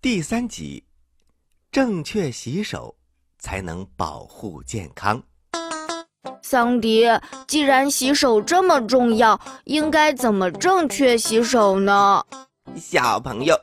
[0.00, 0.84] 第三集，
[1.72, 2.94] 正确洗手
[3.40, 5.20] 才能保护健康。
[6.40, 7.04] 桑迪，
[7.48, 12.24] 既然洗手这么重要，应该怎么正确洗手呢？
[12.76, 13.58] 小朋友，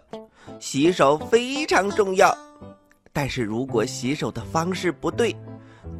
[0.59, 2.37] 洗手非常重要，
[3.13, 5.33] 但是如果洗手的方式不对，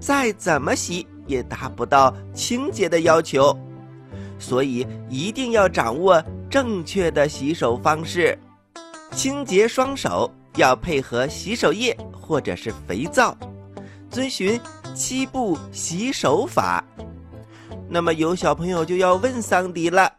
[0.01, 3.57] 再怎么洗也达不到清洁的要求，
[4.37, 6.21] 所以一定要掌握
[6.51, 8.37] 正确的洗手方式。
[9.15, 13.35] 清洁双手要配合洗手液或者是肥皂，
[14.09, 14.59] 遵循
[14.93, 16.83] 七步洗手法。
[17.87, 20.11] 那么有小朋友就要问桑迪了：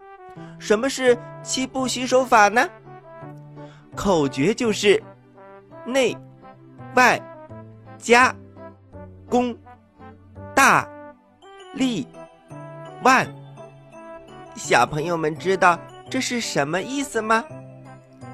[0.58, 2.66] 什么是七步洗手法呢？
[3.94, 5.02] 口诀就是
[5.84, 6.16] 内、
[6.94, 7.20] 外、
[7.98, 8.34] 家、
[9.28, 9.54] 公、
[10.54, 10.88] 大、
[11.74, 12.06] 利、
[13.02, 13.26] 万。
[14.54, 15.78] 小朋友们知道
[16.08, 17.44] 这是什么意思吗？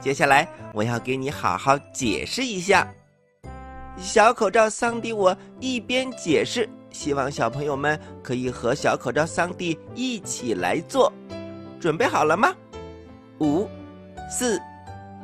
[0.03, 2.93] 接下来我要给你好好解释一下。
[3.97, 11.13] 小口罩桑迪，我一边解释，希望小朋友们可以和小口罩桑迪一起来做。
[11.79, 12.53] 准备好了吗？
[13.39, 13.69] 五、
[14.29, 14.61] 四、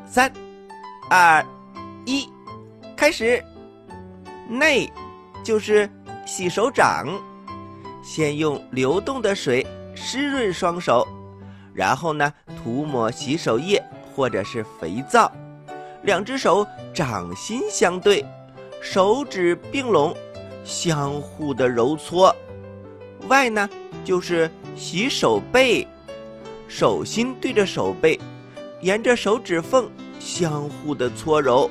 [0.06, 0.32] 三、
[1.10, 1.44] 二、
[2.06, 2.28] 一，
[2.96, 3.42] 开始。
[4.48, 4.90] 内
[5.44, 5.90] 就是
[6.24, 7.06] 洗手掌，
[8.02, 11.06] 先用流动的水湿润双手，
[11.74, 13.82] 然后呢涂抹洗手液。
[14.18, 15.30] 或者是肥皂，
[16.02, 18.26] 两只手掌心相对，
[18.82, 20.12] 手指并拢，
[20.64, 22.34] 相互的揉搓。
[23.28, 23.70] 外呢
[24.04, 25.86] 就是洗手背，
[26.66, 28.18] 手心对着手背，
[28.80, 29.88] 沿着手指缝
[30.18, 31.70] 相互的搓揉，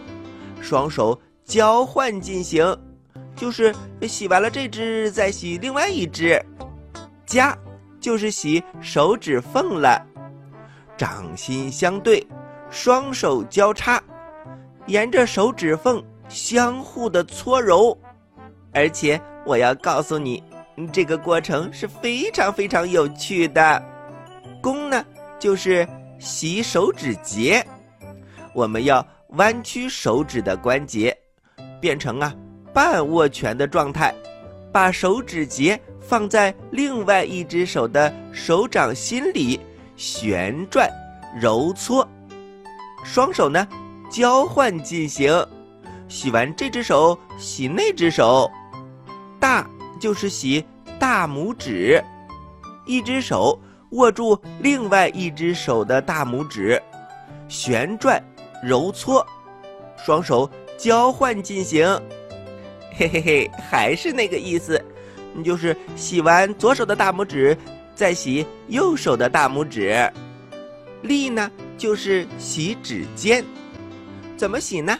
[0.61, 2.65] 双手交换进行，
[3.35, 6.41] 就是洗完了这只再洗另外一只。
[7.25, 7.57] 夹
[7.99, 10.01] 就是洗手指缝了，
[10.95, 12.25] 掌心相对。
[12.69, 14.01] 双手交叉，
[14.85, 17.97] 沿着手指缝相互的搓揉，
[18.73, 20.43] 而且我要告诉你，
[20.91, 23.83] 这个过程是非常非常有趣的。
[24.61, 25.05] 弓呢，
[25.39, 25.87] 就是
[26.19, 27.65] 洗手指节，
[28.53, 31.17] 我们要弯曲手指的关节，
[31.79, 32.33] 变成啊
[32.73, 34.13] 半握拳的状态，
[34.71, 39.59] 把手指节放在另外一只手的手掌心里
[39.95, 40.89] 旋转
[41.39, 42.07] 揉搓。
[43.03, 43.67] 双手呢，
[44.09, 45.31] 交换进行，
[46.07, 48.49] 洗完这只手，洗那只手。
[49.39, 49.67] 大
[49.99, 50.65] 就是洗
[50.99, 52.03] 大拇指，
[52.85, 53.59] 一只手
[53.91, 56.81] 握住另外一只手的大拇指，
[57.47, 58.21] 旋转
[58.63, 59.25] 揉搓，
[59.95, 61.87] 双手交换进行。
[62.95, 64.83] 嘿嘿嘿，还是那个意思，
[65.45, 67.55] 就是洗完左手的大拇指，
[67.93, 70.11] 再洗右手的大拇指。
[71.03, 71.49] 力呢？
[71.77, 73.45] 就是洗指尖，
[74.35, 74.97] 怎么洗呢？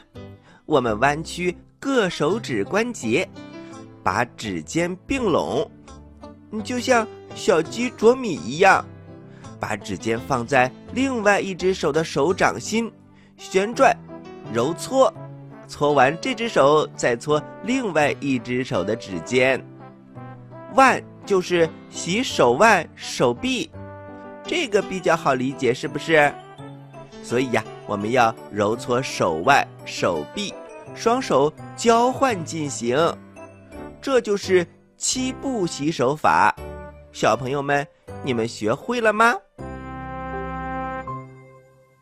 [0.66, 3.28] 我们弯曲各手指关节，
[4.04, 5.70] 把指尖并拢，
[6.64, 8.86] 就像小鸡啄米一样，
[9.60, 12.92] 把指尖放在另外一只手的手掌心，
[13.38, 13.96] 旋转、
[14.54, 15.12] 揉搓，
[15.68, 19.64] 搓完这只手再搓另外一只手的指尖。
[20.76, 23.72] 腕就是洗手腕、手臂，
[24.44, 26.32] 这个比较好理解，是不是？
[27.24, 30.54] 所以呀，我们要揉搓手腕、手臂，
[30.96, 32.98] 双手交换进行，
[34.02, 34.66] 这就是
[34.98, 36.56] 七步洗手法。
[37.12, 37.86] 小朋友们，
[38.24, 39.36] 你们学会了吗？